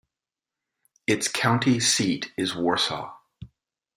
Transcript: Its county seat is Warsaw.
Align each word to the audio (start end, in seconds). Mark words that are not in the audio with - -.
Its 1.05 1.27
county 1.27 1.79
seat 1.79 2.33
is 2.35 2.55
Warsaw. 2.55 3.15